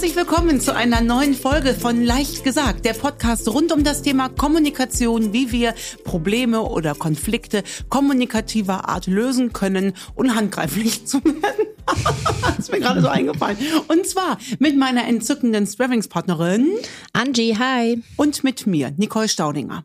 [0.00, 4.30] Herzlich willkommen zu einer neuen Folge von Leicht gesagt, der Podcast rund um das Thema
[4.30, 11.66] Kommunikation, wie wir Probleme oder Konflikte kommunikativer Art lösen können, unhandgreiflich zu werden.
[12.46, 13.58] das ist mir gerade so eingefallen.
[13.88, 16.66] Und zwar mit meiner entzückenden Sparringspartnerin
[17.12, 18.02] Angie, hi.
[18.16, 19.84] Und mit mir, Nicole Staudinger.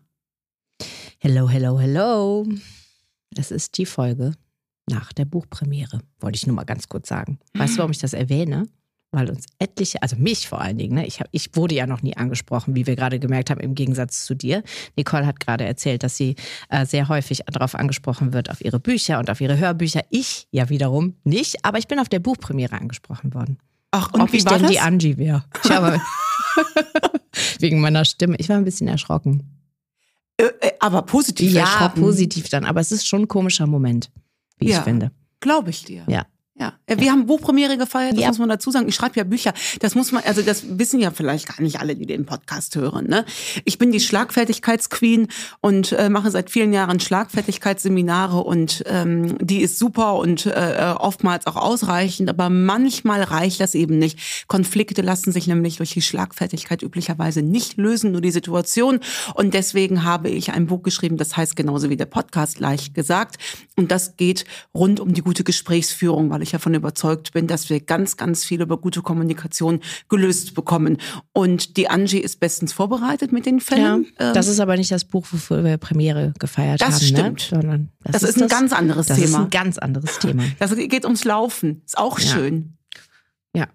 [1.17, 2.47] Hello, hello, hello.
[3.35, 4.31] Es ist die Folge
[4.89, 7.37] nach der Buchpremiere, wollte ich nur mal ganz kurz sagen.
[7.53, 8.69] Weißt du, warum ich das erwähne?
[9.15, 12.01] Weil uns etliche, also mich vor allen Dingen, ne, ich, hab, ich wurde ja noch
[12.03, 14.63] nie angesprochen, wie wir gerade gemerkt haben, im Gegensatz zu dir.
[14.95, 16.35] Nicole hat gerade erzählt, dass sie
[16.69, 20.01] äh, sehr häufig darauf angesprochen wird, auf ihre Bücher und auf ihre Hörbücher.
[20.09, 23.57] Ich ja wiederum nicht, aber ich bin auf der Buchpremiere angesprochen worden.
[23.91, 24.71] Ach, und Ob wie ich war denn das?
[24.71, 25.45] die Angie wäre.
[25.63, 25.99] Ich habe
[27.59, 28.35] wegen meiner Stimme.
[28.39, 29.43] Ich war ein bisschen erschrocken.
[30.37, 32.01] Äh, äh, aber positiv Ja, erschrocken.
[32.01, 32.65] positiv dann.
[32.65, 34.11] Aber es ist schon ein komischer Moment,
[34.57, 34.79] wie Ja.
[34.79, 35.11] ich finde.
[35.39, 36.03] Glaube ich dir.
[36.07, 36.25] Ja.
[36.57, 38.27] Ja, Äh, wir haben Buchpremiere gefeiert, das Ja.
[38.29, 38.87] muss man dazu sagen.
[38.87, 39.53] Ich schreibe ja Bücher.
[39.81, 43.07] Das muss man, also das wissen ja vielleicht gar nicht alle, die den Podcast hören.
[43.07, 43.25] Ne?
[43.65, 45.27] Ich bin die Schlagfertigkeitsqueen
[45.59, 51.45] und äh, mache seit vielen Jahren Schlagfertigkeitsseminare und ähm, die ist super und äh, oftmals
[51.45, 54.47] auch ausreichend, aber manchmal reicht das eben nicht.
[54.47, 59.01] Konflikte lassen sich nämlich durch die Schlagfertigkeit üblicherweise nicht lösen, nur die Situation.
[59.33, 63.37] Und deswegen habe ich ein Buch geschrieben, das heißt genauso wie der Podcast leicht gesagt.
[63.75, 67.79] Und das geht rund um die gute Gesprächsführung, weil ich davon überzeugt bin, dass wir
[67.81, 70.97] ganz, ganz viel über gute Kommunikation gelöst bekommen.
[71.33, 74.07] Und die Angie ist bestens vorbereitet mit den Ja, Fällen.
[74.19, 77.03] Ähm, das ist aber nicht das Buch, wofür wir Premiere gefeiert Das haben.
[77.05, 77.51] stimmt.
[77.51, 77.59] Ne?
[77.61, 79.43] Sondern Das ist ein ganz anderes das ist Thema.
[79.43, 80.43] ein ganz anderes Thema.
[80.59, 81.81] das geht ums Laufen.
[81.85, 82.25] Ist auch Ja.
[82.33, 82.77] schön.
[83.55, 83.67] Ja.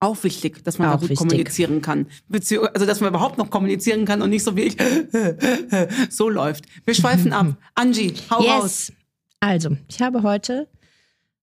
[0.00, 1.18] Auch wichtig, dass man Auch da gut wichtig.
[1.18, 2.06] kommunizieren kann.
[2.28, 4.76] Beziehung, also, dass man überhaupt noch kommunizieren kann und nicht so wie ich
[6.10, 6.64] so läuft.
[6.84, 7.54] Wir schweifen ab.
[7.74, 8.88] Angie, hau raus.
[8.88, 8.92] Yes.
[9.40, 10.68] Also, ich habe heute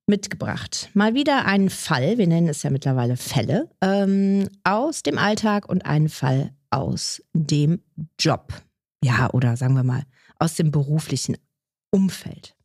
[0.09, 5.69] mitgebracht mal wieder einen Fall, wir nennen es ja mittlerweile Fälle, ähm, aus dem Alltag
[5.69, 7.81] und einen Fall aus dem
[8.19, 8.53] Job.
[9.03, 10.03] Ja, oder sagen wir mal,
[10.37, 11.37] aus dem beruflichen
[11.91, 12.55] Umfeld.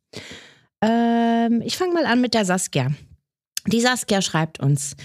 [0.81, 2.91] Ähm, ich fange mal an mit der Saskia.
[3.67, 4.95] Die Saskia schreibt uns,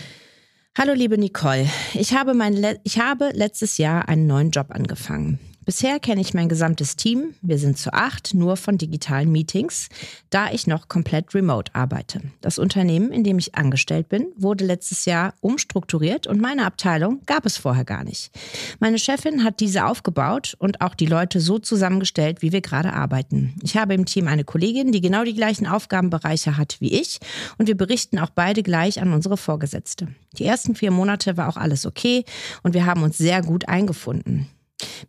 [0.79, 5.39] Hallo liebe Nicole, ich habe, mein Le ich habe letztes Jahr einen neuen Job angefangen.
[5.71, 9.89] Bisher kenne ich mein gesamtes Team, wir sind zu acht, nur von digitalen Meetings,
[10.29, 12.23] da ich noch komplett remote arbeite.
[12.41, 17.47] Das Unternehmen, in dem ich angestellt bin, wurde letztes Jahr umstrukturiert und meine Abteilung gab
[17.47, 18.33] es vorher gar nicht.
[18.81, 23.55] Meine Chefin hat diese aufgebaut und auch die Leute so zusammengestellt, wie wir gerade arbeiten.
[23.63, 27.21] Ich habe im Team eine Kollegin, die genau die gleichen Aufgabenbereiche hat wie ich
[27.59, 30.09] und wir berichten auch beide gleich an unsere Vorgesetzte.
[30.37, 32.25] Die ersten vier Monate war auch alles okay
[32.65, 34.49] und wir haben uns sehr gut eingefunden.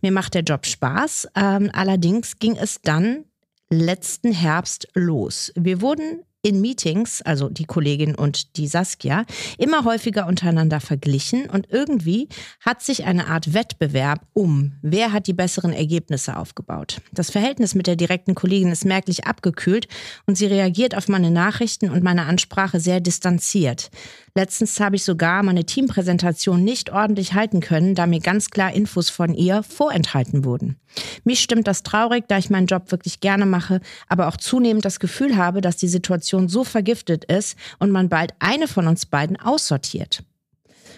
[0.01, 3.25] Mir macht der Job Spaß, ähm, allerdings ging es dann
[3.69, 5.51] letzten Herbst los.
[5.55, 9.25] Wir wurden in Meetings, also die Kollegin und die Saskia,
[9.57, 12.29] immer häufiger untereinander verglichen und irgendwie
[12.61, 17.01] hat sich eine Art Wettbewerb um, wer hat die besseren Ergebnisse aufgebaut.
[17.11, 19.87] Das Verhältnis mit der direkten Kollegin ist merklich abgekühlt
[20.25, 23.91] und sie reagiert auf meine Nachrichten und meine Ansprache sehr distanziert.
[24.33, 29.09] Letztens habe ich sogar meine Teampräsentation nicht ordentlich halten können, da mir ganz klar Infos
[29.09, 30.77] von ihr vorenthalten wurden.
[31.23, 34.99] Mich stimmt das traurig, da ich meinen Job wirklich gerne mache, aber auch zunehmend das
[34.99, 39.39] Gefühl habe, dass die Situation so vergiftet ist und man bald eine von uns beiden
[39.39, 40.23] aussortiert.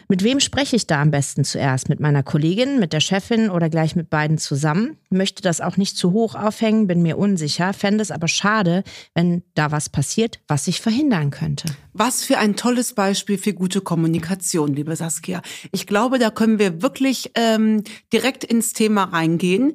[0.09, 1.89] Mit wem spreche ich da am besten zuerst?
[1.89, 4.97] Mit meiner Kollegin, mit der Chefin oder gleich mit beiden zusammen?
[5.09, 8.83] Möchte das auch nicht zu hoch aufhängen, bin mir unsicher, fände es aber schade,
[9.13, 11.67] wenn da was passiert, was ich verhindern könnte.
[11.93, 15.41] Was für ein tolles Beispiel für gute Kommunikation, liebe Saskia.
[15.71, 19.73] Ich glaube, da können wir wirklich ähm, direkt ins Thema reingehen.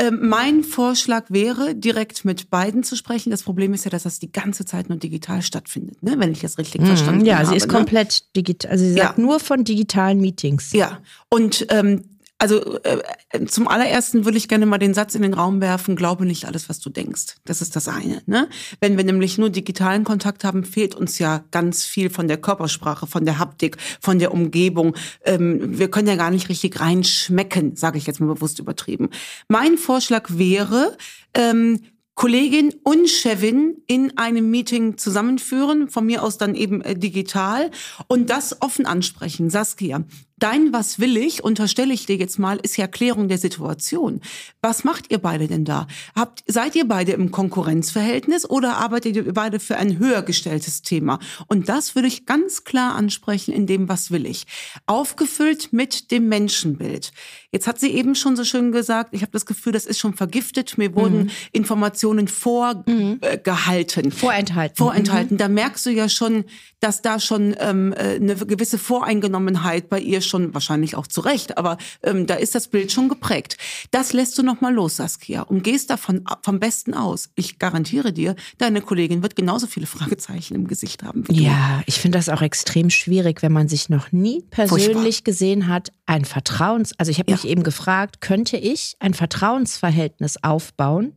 [0.00, 3.30] Ähm, mein Vorschlag wäre, direkt mit beiden zu sprechen.
[3.30, 6.14] Das Problem ist ja, dass das die ganze Zeit nur digital stattfindet, ne?
[6.18, 7.26] wenn ich das richtig verstanden Mhm.
[7.26, 7.48] ja, habe.
[7.48, 7.72] sie ist ne?
[7.72, 8.70] komplett digital.
[8.70, 9.24] Also sie sagt Ja.
[9.24, 10.72] nur von digitalen Meetings.
[10.72, 11.00] Ja,
[11.30, 12.04] und ähm,
[12.38, 16.24] also äh, zum allerersten würde ich gerne mal den Satz in den Raum werfen, glaube
[16.24, 17.36] nicht alles, was du denkst.
[17.44, 18.22] Das ist das eine.
[18.26, 18.48] Ne?
[18.80, 23.08] Wenn wir nämlich nur digitalen Kontakt haben, fehlt uns ja ganz viel von der Körpersprache,
[23.08, 24.94] von der Haptik, von der Umgebung.
[25.24, 29.10] Ähm, wir können ja gar nicht richtig reinschmecken, sage ich jetzt mal bewusst übertrieben.
[29.48, 30.96] Mein Vorschlag wäre,
[31.34, 31.80] ähm,
[32.14, 37.70] Kollegin und Chefin in einem Meeting zusammenführen, von mir aus dann eben äh, digital
[38.08, 39.50] und das offen ansprechen.
[39.50, 40.04] Saskia,
[40.38, 44.20] Dein Was will ich, unterstelle ich dir jetzt mal, ist ja Klärung der Situation.
[44.62, 45.86] Was macht ihr beide denn da?
[46.14, 51.18] Habt, seid ihr beide im Konkurrenzverhältnis oder arbeitet ihr beide für ein höher gestelltes Thema?
[51.48, 54.46] Und das würde ich ganz klar ansprechen in dem Was will ich.
[54.86, 57.12] Aufgefüllt mit dem Menschenbild.
[57.50, 60.12] Jetzt hat sie eben schon so schön gesagt, ich habe das Gefühl, das ist schon
[60.12, 60.76] vergiftet.
[60.76, 61.30] Mir wurden mhm.
[61.52, 64.06] Informationen vorgehalten.
[64.06, 64.10] Mhm.
[64.12, 64.76] Vorenthalten.
[64.76, 65.34] Vorenthalten.
[65.34, 65.38] Mhm.
[65.38, 66.44] Da merkst du ja schon,
[66.80, 71.58] dass da schon ähm, äh, eine gewisse Voreingenommenheit bei ihr schon wahrscheinlich auch zu Recht,
[71.58, 73.56] aber ähm, da ist das Bild schon geprägt.
[73.90, 77.30] Das lässt du noch mal los, Saskia, und gehst davon vom Besten aus.
[77.34, 81.24] Ich garantiere dir, deine Kollegin wird genauso viele Fragezeichen im Gesicht haben.
[81.28, 85.24] Wie ja, ich finde das auch extrem schwierig, wenn man sich noch nie persönlich Furchtbar.
[85.24, 87.36] gesehen hat, ein Vertrauens, also ich habe ja.
[87.36, 91.14] mich eben gefragt, könnte ich ein Vertrauensverhältnis aufbauen,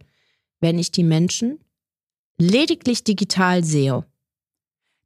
[0.59, 1.59] wenn ich die Menschen
[2.37, 4.05] lediglich digital sehe?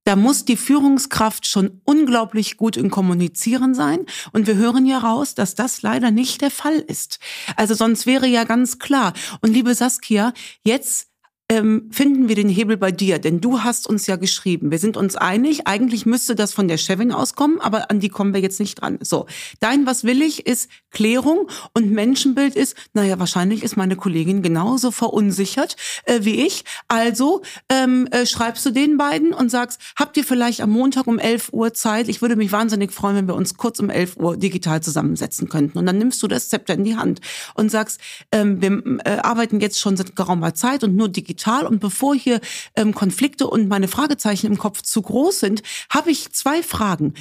[0.06, 4.06] Da muss die Führungskraft schon unglaublich gut im Kommunizieren sein.
[4.32, 7.20] Und wir hören ja raus, dass das leider nicht der Fall ist.
[7.56, 9.14] Also sonst wäre ja ganz klar.
[9.42, 11.10] Und liebe Saskia, jetzt
[11.56, 13.20] ähm, finden wir den Hebel bei dir?
[13.20, 14.72] Denn du hast uns ja geschrieben.
[14.72, 15.68] Wir sind uns einig.
[15.68, 19.00] Eigentlich müsste das von der Chefin auskommen, aber an die kommen wir jetzt nicht dran.
[19.02, 19.26] So,
[19.62, 24.92] dein was will ich ist Klärung und Menschenbild ist, naja, wahrscheinlich ist meine Kollegin genauso
[24.92, 25.76] verunsichert
[26.06, 26.66] äh, wie ich.
[26.88, 31.20] Also ähm, äh, schreibst du den beiden und sagst, habt ihr vielleicht am Montag um
[31.20, 32.10] 11 Uhr Zeit?
[32.10, 35.78] Ich würde mich wahnsinnig freuen, wenn wir uns kurz um 11 Uhr digital zusammensetzen könnten.
[35.78, 37.22] Und dann nimmst du das Zepter in die Hand
[37.56, 38.00] und sagst,
[38.32, 41.66] ähm, wir äh, arbeiten jetzt schon seit geraumer Zeit und nur digital digital.
[41.66, 42.40] Und bevor hier
[42.76, 47.14] ähm, Konflikte und meine Fragezeichen im Kopf zu groß sind, habe ich zwei Fragen.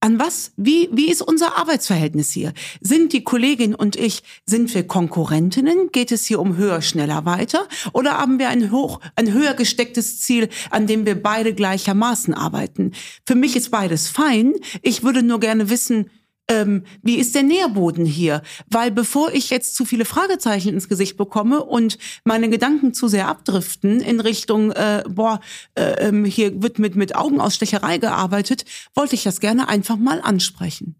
[0.00, 0.52] An was?
[0.56, 2.52] Wie, wie ist unser Arbeitsverhältnis hier?
[2.80, 5.90] Sind die Kollegin und ich, sind wir Konkurrentinnen?
[5.90, 7.66] Geht es hier um höher, schneller, weiter?
[7.92, 12.92] Oder haben wir ein hoch, ein höher gestecktes Ziel, an dem wir beide gleichermaßen arbeiten?
[13.24, 14.52] Für mich ist beides fein.
[14.82, 16.10] Ich würde nur gerne wissen,
[16.48, 18.42] ähm, wie ist der Nährboden hier?
[18.70, 23.28] Weil bevor ich jetzt zu viele Fragezeichen ins Gesicht bekomme und meine Gedanken zu sehr
[23.28, 25.40] abdriften in Richtung, äh, boah,
[25.74, 28.64] äh, ähm, hier wird mit, mit Augenausstecherei gearbeitet,
[28.94, 30.96] wollte ich das gerne einfach mal ansprechen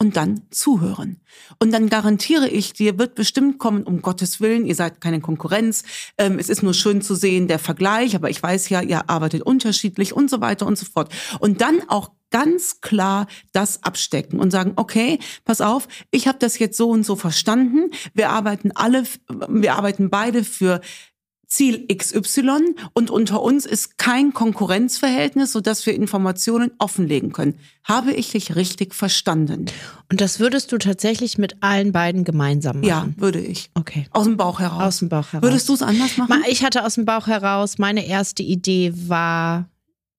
[0.00, 1.20] und dann zuhören.
[1.58, 5.84] Und dann garantiere ich dir, wird bestimmt kommen, um Gottes Willen, ihr seid keine Konkurrenz,
[6.16, 9.42] ähm, es ist nur schön zu sehen, der Vergleich, aber ich weiß ja, ihr arbeitet
[9.42, 11.12] unterschiedlich und so weiter und so fort.
[11.38, 16.58] Und dann auch ganz klar das abstecken und sagen, okay, pass auf, ich habe das
[16.58, 17.90] jetzt so und so verstanden.
[18.14, 19.04] Wir arbeiten alle,
[19.48, 20.80] wir arbeiten beide für
[21.50, 27.58] Ziel XY und unter uns ist kein Konkurrenzverhältnis, sodass wir Informationen offenlegen können.
[27.82, 29.66] Habe ich dich richtig verstanden?
[30.08, 32.88] Und das würdest du tatsächlich mit allen beiden gemeinsam machen?
[32.88, 33.68] Ja, würde ich.
[33.74, 34.06] Okay.
[34.12, 34.82] Aus dem Bauch heraus.
[34.82, 35.42] Aus dem Bauch heraus.
[35.42, 36.44] Würdest du es anders machen?
[36.48, 39.68] Ich hatte aus dem Bauch heraus, meine erste Idee war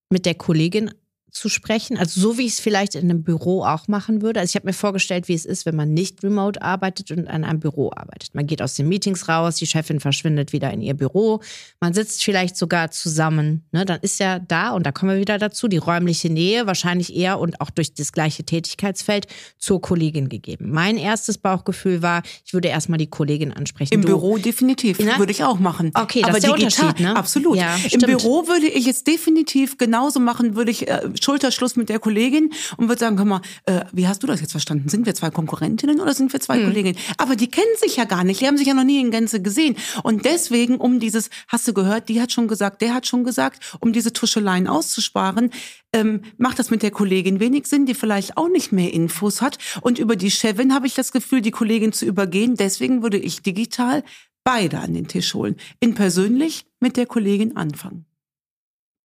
[0.09, 0.91] mit der Kollegin
[1.31, 1.97] zu sprechen.
[1.97, 4.41] Also so wie ich es vielleicht in einem Büro auch machen würde.
[4.41, 7.45] Also ich habe mir vorgestellt, wie es ist, wenn man nicht remote arbeitet und an
[7.45, 8.35] einem Büro arbeitet.
[8.35, 11.41] Man geht aus den Meetings raus, die Chefin verschwindet wieder in ihr Büro,
[11.79, 13.63] man sitzt vielleicht sogar zusammen.
[13.71, 13.85] Ne?
[13.85, 17.39] Dann ist ja da, und da kommen wir wieder dazu, die räumliche Nähe wahrscheinlich eher
[17.39, 19.27] und auch durch das gleiche Tätigkeitsfeld
[19.57, 20.69] zur Kollegin gegeben.
[20.71, 23.93] Mein erstes Bauchgefühl war, ich würde erstmal die Kollegin ansprechen.
[23.93, 25.17] Im du, Büro definitiv, Na?
[25.17, 25.91] würde ich auch machen.
[25.93, 27.15] Okay, das Aber ist der digital, Unterschied, ne?
[27.15, 27.55] Absolut.
[27.57, 31.99] Ja, Im Büro würde ich es definitiv genauso machen, würde ich äh, Schulterschluss mit der
[31.99, 34.89] Kollegin und würde sagen, hör mal, äh, wie hast du das jetzt verstanden?
[34.89, 36.65] Sind wir zwei Konkurrentinnen oder sind wir zwei hm.
[36.65, 36.97] Kolleginnen?
[37.17, 39.41] Aber die kennen sich ja gar nicht, die haben sich ja noch nie in Gänze
[39.41, 39.75] gesehen.
[40.03, 43.77] Und deswegen, um dieses, hast du gehört, die hat schon gesagt, der hat schon gesagt,
[43.79, 45.51] um diese Tuscheleien auszusparen,
[45.93, 49.57] ähm, macht das mit der Kollegin wenig Sinn, die vielleicht auch nicht mehr Infos hat.
[49.81, 52.55] Und über die Chefin habe ich das Gefühl, die Kollegin zu übergehen.
[52.55, 54.03] Deswegen würde ich digital
[54.43, 55.55] beide an den Tisch holen.
[55.79, 58.05] In persönlich mit der Kollegin anfangen.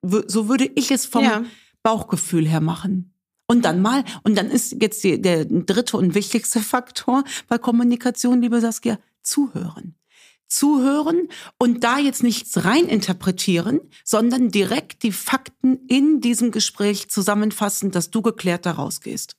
[0.03, 1.45] So würde ich es vom, ja.
[1.87, 3.15] Bauchgefühl her machen.
[3.47, 8.43] Und dann mal, und dann ist jetzt die, der dritte und wichtigste Faktor bei Kommunikation,
[8.43, 9.95] liebe Saskia, zuhören.
[10.49, 11.29] Zuhören
[11.61, 18.21] und da jetzt nichts reininterpretieren, sondern direkt die Fakten in diesem Gespräch zusammenfassen, dass du
[18.21, 19.37] geklärt daraus gehst.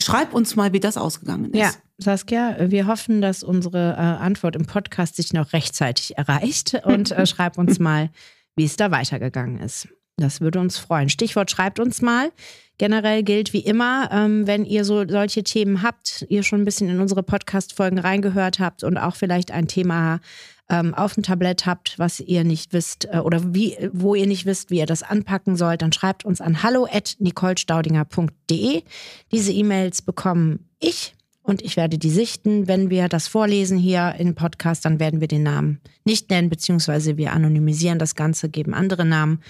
[0.00, 1.60] Schreib uns mal, wie das ausgegangen ist.
[1.60, 7.12] Ja, Saskia, wir hoffen, dass unsere äh, Antwort im Podcast sich noch rechtzeitig erreicht und
[7.12, 8.10] äh, schreib uns mal,
[8.56, 9.86] wie es da weitergegangen ist.
[10.22, 11.08] Das würde uns freuen.
[11.08, 12.30] Stichwort schreibt uns mal.
[12.78, 16.88] Generell gilt wie immer, ähm, wenn ihr so solche Themen habt, ihr schon ein bisschen
[16.88, 20.20] in unsere Podcast-Folgen reingehört habt und auch vielleicht ein Thema
[20.68, 24.46] ähm, auf dem Tablett habt, was ihr nicht wisst äh, oder wie, wo ihr nicht
[24.46, 28.82] wisst, wie ihr das anpacken sollt, dann schreibt uns an hallo at nicolestaudinger.de.
[29.30, 32.68] Diese E-Mails bekommen ich und ich werde die sichten.
[32.68, 37.16] Wenn wir das vorlesen hier im Podcast, dann werden wir den Namen nicht nennen, beziehungsweise
[37.16, 39.40] wir anonymisieren das Ganze, geben andere Namen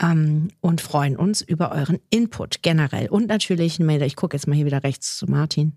[0.00, 3.08] ähm, und freuen uns über euren Input generell.
[3.08, 5.76] Und natürlich, ich gucke jetzt mal hier wieder rechts zu Martin.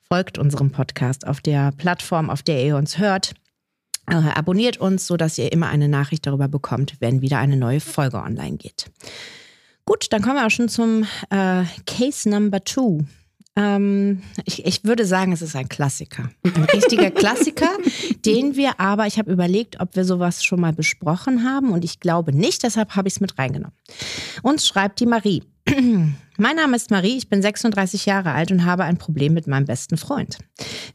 [0.00, 3.34] Folgt unserem Podcast auf der Plattform, auf der ihr uns hört.
[4.08, 8.18] Äh, abonniert uns, sodass ihr immer eine Nachricht darüber bekommt, wenn wieder eine neue Folge
[8.18, 8.90] online geht.
[9.84, 13.04] Gut, dann kommen wir auch schon zum äh, Case Number Two.
[13.54, 16.30] Ähm, ich, ich würde sagen, es ist ein Klassiker.
[16.42, 17.70] Ein richtiger Klassiker,
[18.24, 22.00] den wir aber, ich habe überlegt, ob wir sowas schon mal besprochen haben und ich
[22.00, 23.76] glaube nicht, deshalb habe ich es mit reingenommen.
[24.42, 25.42] Uns schreibt die Marie.
[26.42, 29.64] Mein Name ist Marie, ich bin 36 Jahre alt und habe ein Problem mit meinem
[29.64, 30.38] besten Freund.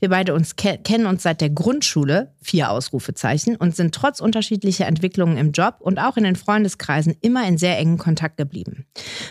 [0.02, 4.88] Wir beide uns ke kennen uns seit der Grundschule, vier Ausrufezeichen, und sind trotz unterschiedlicher
[4.88, 8.88] Entwicklungen im Job und auch in den Freundeskreisen immer in sehr engen Kontakt geblieben.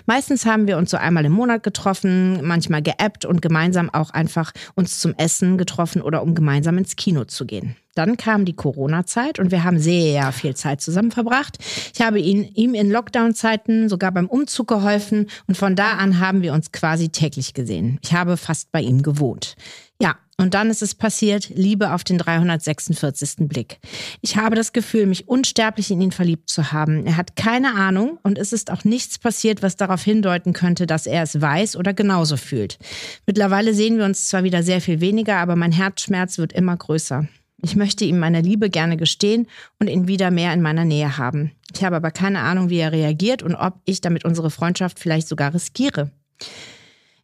[0.07, 4.53] Meistens haben wir uns so einmal im Monat getroffen, manchmal geappt und gemeinsam auch einfach
[4.75, 7.77] uns zum Essen getroffen oder um gemeinsam ins Kino zu gehen.
[7.97, 11.59] Dann kam die Corona-Zeit und wir haben sehr viel Zeit zusammen verbracht.
[11.95, 16.43] Ich habe ihn, ihm in Lockdown-Zeiten sogar beim Umzug geholfen und von da an haben
[16.43, 17.99] wir uns quasi täglich gesehen.
[18.03, 19.57] Ich habe fast bei ihm gewohnt.
[20.01, 23.49] Ja, und dann ist es passiert, Liebe auf den 346.
[23.49, 23.79] Blick.
[24.21, 27.07] Ich habe das Gefühl, mich unsterblich in ihn verliebt zu haben.
[27.07, 31.07] Er hat keine Ahnung und es ist auch nichts passiert, was darauf hindeuten könnte, dass
[31.07, 32.79] er es weiß oder genauso fühlt.
[33.25, 37.27] Mittlerweile sehen wir uns zwar wieder sehr viel weniger, aber mein Herzschmerz wird immer größer.
[37.63, 39.47] Ich möchte ihm meine Liebe gerne gestehen
[39.79, 41.53] und ihn wieder mehr in meiner Nähe haben.
[41.75, 45.29] Ich habe aber keine Ahnung, wie er reagiert und ob ich damit unsere Freundschaft vielleicht
[45.29, 46.11] sogar riskiere.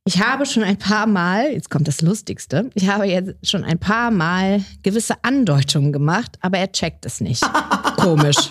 [0.04, 3.78] Ich habe schon ein paar Mal, jetzt kommt das Lustigste, ich habe jetzt schon ein
[3.78, 7.44] paar Mal gewisse Andeutungen gemacht, aber er checkt es nicht.
[7.96, 8.50] Komisch.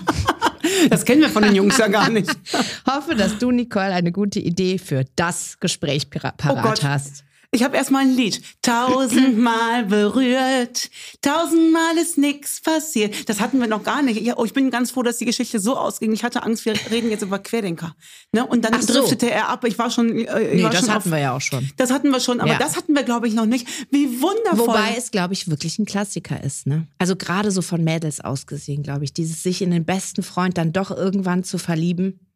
[0.90, 2.30] Das kennen wir von den Jungs ja gar nicht.
[2.90, 7.26] Hoffe, dass du, Nicole, eine gute Idee für das Gespräch parat oh hast.
[7.54, 8.42] Ich habe erstmal ein Lied.
[8.62, 10.90] Tausendmal berührt,
[11.22, 13.28] tausendmal ist nichts passiert.
[13.28, 14.22] Das hatten wir noch gar nicht.
[14.22, 16.14] Ja, oh, ich bin ganz froh, dass die Geschichte so ausging.
[16.14, 17.94] Ich hatte Angst, wir reden jetzt über Querdenker.
[18.32, 18.46] Ne?
[18.46, 18.94] Und dann so.
[18.94, 19.66] driftete er ab.
[19.66, 20.18] Ich war schon.
[20.18, 21.70] Äh, ich nee, war das schon hatten auf, wir ja auch schon.
[21.76, 22.58] Das hatten wir schon, aber ja.
[22.58, 23.68] das hatten wir, glaube ich, noch nicht.
[23.90, 24.68] Wie wundervoll.
[24.68, 26.68] Wobei es, glaube ich, wirklich ein Klassiker ist.
[26.68, 26.88] Ne?
[27.00, 29.14] Also gerade so von Mädels ausgesehen, glaube ich.
[29.14, 32.31] Dieses sich in den besten Freund dann doch irgendwann zu verlieben.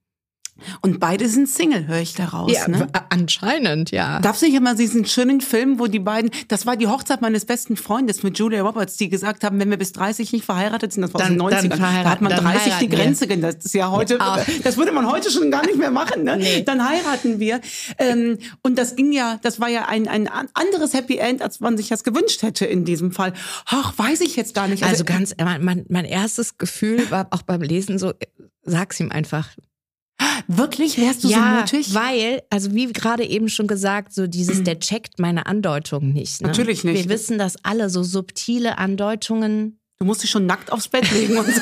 [0.82, 2.52] Und beide sind Single, höre ich daraus.
[2.52, 2.88] Ja, ne?
[3.10, 4.20] anscheinend, ja.
[4.22, 7.76] Darf nicht immer diesen schönen Film, wo die beiden, das war die Hochzeit meines besten
[7.76, 11.14] Freundes mit Julia Roberts, die gesagt haben, wenn wir bis 30 nicht verheiratet sind, das
[11.14, 13.38] war dann, aus den 90ern, da hat man 30 die Grenze, wir.
[13.38, 14.18] das ist ja heute,
[14.64, 16.38] das würde man heute schon gar nicht mehr machen, ne?
[16.38, 16.64] Nee.
[16.64, 17.60] Dann heiraten wir.
[17.98, 21.76] Ähm, und das ging ja, das war ja ein, ein anderes Happy End, als man
[21.76, 23.34] sich das gewünscht hätte in diesem Fall.
[23.66, 24.84] Ach, weiß ich jetzt gar nicht.
[24.84, 28.14] Also, also ganz, mein, mein erstes Gefühl war auch beim Lesen so,
[28.64, 29.50] sag's ihm einfach.
[30.48, 30.98] Wirklich?
[30.98, 31.94] Wärst du ja, so mutig?
[31.94, 36.42] weil, also wie gerade eben schon gesagt, so dieses, der checkt meine Andeutung nicht.
[36.42, 36.48] Ne?
[36.48, 37.04] Natürlich nicht.
[37.04, 39.80] Wir wissen das alle, so subtile Andeutungen.
[39.98, 41.60] Du musst dich schon nackt aufs Bett legen und sagen,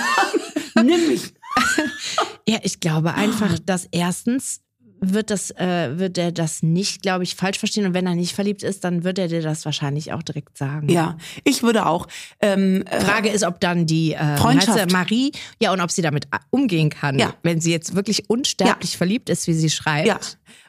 [0.87, 1.33] nimm mich.
[2.47, 4.62] ja, ich glaube einfach, dass erstens
[5.11, 7.85] wird das, äh, wird er das nicht, glaube ich, falsch verstehen.
[7.85, 10.89] Und wenn er nicht verliebt ist, dann wird er dir das wahrscheinlich auch direkt sagen.
[10.89, 12.07] Ja, ich würde auch.
[12.41, 16.27] Ähm, äh, Frage ist, ob dann die äh, Freundschaft Marie, ja, und ob sie damit
[16.49, 17.33] umgehen kann, ja.
[17.43, 18.97] wenn sie jetzt wirklich unsterblich ja.
[18.97, 20.07] verliebt ist, wie sie schreibt.
[20.07, 20.19] Ja.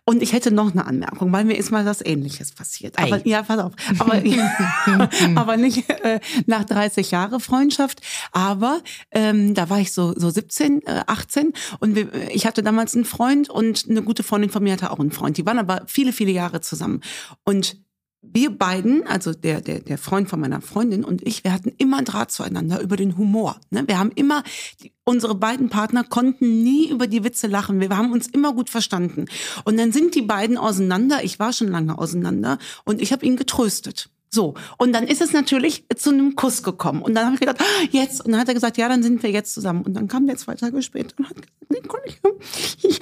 [0.06, 2.98] Und ich hätte noch eine Anmerkung, weil mir ist mal was Ähnliches passiert.
[2.98, 3.22] Aber Ei.
[3.24, 3.72] ja, pass auf.
[3.98, 4.22] Aber,
[5.34, 8.02] aber nicht äh, nach 30 Jahre Freundschaft.
[8.30, 8.80] Aber
[9.12, 13.06] ähm, da war ich so so 17, äh, 18 und wir, ich hatte damals einen
[13.06, 15.38] Freund und eine gute Freundin von mir hatte auch einen Freund.
[15.38, 17.00] Die waren aber viele viele Jahre zusammen
[17.44, 17.83] und
[18.32, 22.02] wir beiden, also der, der, der Freund von meiner Freundin und ich, wir hatten immer
[22.02, 23.60] Draht zueinander über den Humor.
[23.70, 23.84] Ne?
[23.86, 24.42] Wir haben immer,
[24.82, 27.80] die, unsere beiden Partner konnten nie über die Witze lachen.
[27.80, 29.26] Wir haben uns immer gut verstanden.
[29.64, 31.24] Und dann sind die beiden auseinander.
[31.24, 34.10] Ich war schon lange auseinander und ich habe ihn getröstet.
[34.34, 37.02] So, und dann ist es natürlich zu einem Kuss gekommen.
[37.02, 38.24] Und dann habe ich gedacht, ah, jetzt.
[38.24, 39.82] Und dann hat er gesagt, ja, dann sind wir jetzt zusammen.
[39.82, 43.00] Und dann kam der zwei Tage später und hat gesagt, ich, ich,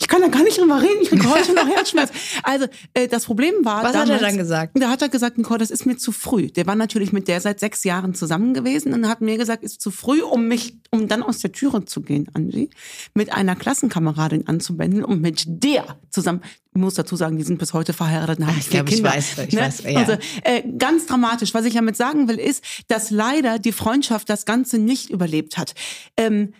[0.00, 2.10] ich kann da gar nicht drüber reden, ich kriege heute noch Herzschmerz.
[2.42, 3.82] Also äh, das Problem war.
[3.82, 4.72] Was damals, hat er dann gesagt?
[4.74, 6.48] Da hat er gesagt, Nicole, das ist mir zu früh.
[6.48, 9.80] Der war natürlich mit der seit sechs Jahren zusammen gewesen und hat mir gesagt, ist
[9.80, 12.70] zu früh, um mich, um dann aus der Türe zu gehen, Angie,
[13.14, 16.42] mit einer Klassenkameradin anzubinden und mit der zusammen
[16.76, 19.08] ich muss dazu sagen, die sind bis heute verheiratet und haben ich vier glaub, Kinder.
[19.08, 19.60] Ich weiß, ich ne?
[19.62, 19.98] weiß, ja.
[19.98, 20.12] Also
[20.44, 21.54] äh, ganz dramatisch.
[21.54, 25.74] Was ich damit sagen will, ist, dass leider die Freundschaft das Ganze nicht überlebt hat.
[26.18, 26.52] Ähm,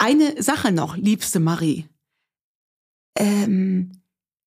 [0.00, 1.86] eine Sache noch, liebste Marie.
[3.18, 3.92] Ähm,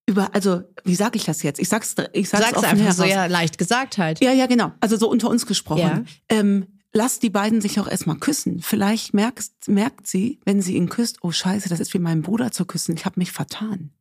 [0.05, 1.59] über, also wie sage ich das jetzt?
[1.59, 2.97] Ich sag's, ich sag's, sag's einfach heraus.
[2.97, 4.21] so ja leicht gesagt halt.
[4.23, 4.73] Ja, ja, genau.
[4.79, 5.79] Also so unter uns gesprochen.
[5.79, 6.03] Ja.
[6.29, 8.61] Ähm, lass die beiden sich auch erstmal küssen.
[8.61, 12.51] Vielleicht merkst, merkt sie, wenn sie ihn küsst, oh Scheiße, das ist wie mein Bruder
[12.51, 12.95] zu küssen.
[12.95, 13.91] Ich habe mich vertan.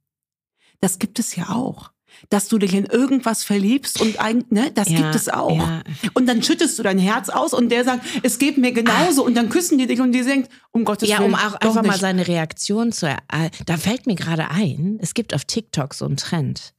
[0.80, 1.92] Das gibt es ja auch.
[2.30, 5.54] Dass du dich in irgendwas verliebst und ein, ne, das Ja, gibt es auch.
[5.56, 5.82] ja.
[6.14, 9.34] Und dann schüttest du dein Herz aus und der sagt, es geht mir genauso und
[9.34, 11.82] dann küssen die dich und die denkt, um Gottes Ja, Willen, um auch einfach mal
[11.92, 12.00] nicht.
[12.00, 13.06] seine Reaktion zu.
[13.06, 13.16] Äh,
[13.66, 16.72] da fällt mir gerade ein, es gibt auf TikTok so einen Trend.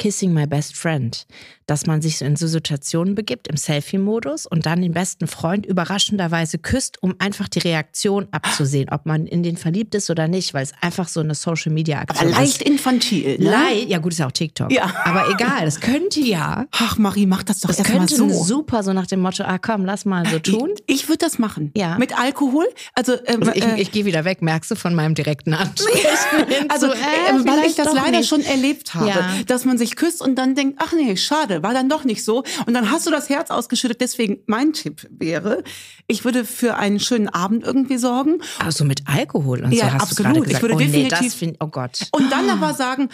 [0.00, 1.26] Kissing my best friend.
[1.66, 5.66] Dass man sich so in so Situationen begibt im Selfie-Modus und dann den besten Freund
[5.66, 10.52] überraschenderweise küsst, um einfach die Reaktion abzusehen, ob man in den verliebt ist oder nicht,
[10.52, 12.68] weil es einfach so eine Aber Social-Media-Aktion leicht ist.
[12.68, 13.50] infantil, ne?
[13.50, 14.72] Leicht, ja gut, ist ja auch TikTok.
[14.72, 14.92] Ja.
[15.04, 16.66] Aber egal, das könnte ja.
[16.72, 18.28] Ach, Marie, mach das doch Das erst mal könnte so.
[18.42, 20.70] super so nach dem Motto, ah komm, lass mal so tun.
[20.86, 21.70] Ich, ich würde das machen.
[21.76, 21.98] Ja.
[21.98, 22.64] Mit Alkohol.
[22.94, 26.08] Also, ähm, Also ich, äh, ich gehe wieder weg, merkst du, von meinem direkten Ansprechen.
[26.68, 26.96] also äh,
[27.44, 28.28] weil ich das leider nicht.
[28.28, 29.34] schon erlebt habe, Ja.
[29.46, 32.42] dass man sich küsst und dann denkt, ach nee, schade, war dann doch nicht so.
[32.66, 34.00] Und dann hast du das Herz ausgeschüttet.
[34.00, 35.62] Deswegen mein Tipp wäre,
[36.06, 40.02] ich würde für einen schönen Abend irgendwie sorgen Also mit Alkohol und Ja, so hast
[40.02, 40.18] absolut.
[40.18, 40.62] du gerade Ich gesagt.
[40.62, 42.08] würde oh nee, definitiv- das find, oh Gott.
[42.12, 43.08] und dann aber sagen,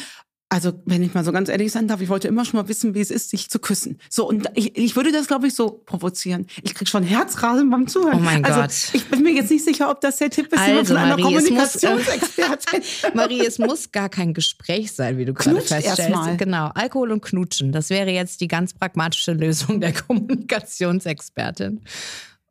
[0.48, 2.94] also wenn ich mal so ganz ehrlich sein darf, ich wollte immer schon mal wissen,
[2.94, 3.98] wie es ist, sich zu küssen.
[4.08, 6.46] So und ich, ich würde das, glaube ich, so provozieren.
[6.62, 8.18] Ich krieg schon Herzrasen beim Zuhören.
[8.18, 8.72] Oh mein also, Gott.
[8.92, 11.34] Ich bin mir jetzt nicht sicher, ob das der Tipp ist Also, von einer Marie,
[11.34, 12.82] es muss, äh, Kommunikationsexpertin.
[13.14, 16.38] Marie, es muss gar kein Gespräch sein, wie du gerade feststellst.
[16.38, 17.72] Genau, Alkohol und Knutschen.
[17.72, 21.80] Das wäre jetzt die ganz pragmatische Lösung der Kommunikationsexpertin.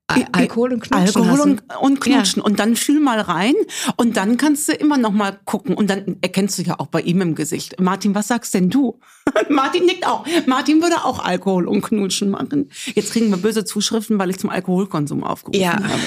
[0.07, 1.23] Al Alkohol und Knutschen.
[1.23, 2.41] Alkohol und, und Knutschen.
[2.41, 3.55] Und dann fühl mal rein
[3.97, 5.73] und dann kannst du immer noch mal gucken.
[5.75, 7.79] Und dann erkennst du ja auch bei ihm im Gesicht.
[7.81, 8.99] Martin, was sagst denn du?
[9.49, 10.25] Martin nickt auch.
[10.45, 12.69] Martin würde auch Alkohol und Knutschen machen.
[12.93, 15.73] Jetzt kriegen wir böse Zuschriften, weil ich zum Alkoholkonsum aufgerufen Ja.
[15.73, 15.99] habe.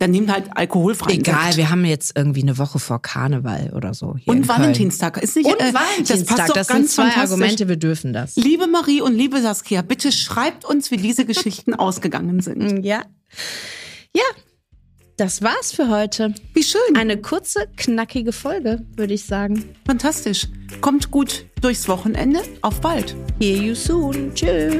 [0.00, 1.56] Dann nehmt halt alkoholfreien Egal, Sekt.
[1.56, 4.14] wir haben jetzt irgendwie eine Woche vor Karneval oder so.
[4.26, 4.46] Und.
[4.46, 5.16] Valentinstag.
[5.20, 6.18] Ist nicht, Und äh, Valentinstag.
[6.18, 7.30] Das passt doch das sind ganz zwei fantastisch.
[7.32, 8.36] Argumente, wir dürfen das.
[8.36, 12.84] Liebe Marie und liebe Saskia, bitte schreibt uns, wie diese Geschichten ausgegangen sind.
[12.84, 13.02] Ja.
[14.14, 14.22] Ja,
[15.16, 16.32] das war's für heute.
[16.54, 16.96] Wie schön.
[16.96, 19.64] Eine kurze, knackige Folge, würde ich sagen.
[19.84, 20.46] Fantastisch.
[20.80, 22.40] Kommt gut durchs Wochenende.
[22.62, 23.16] Auf bald.
[23.40, 24.32] Hear you soon.
[24.32, 24.76] Tschüss.